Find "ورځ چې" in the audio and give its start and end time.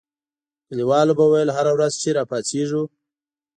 1.75-2.09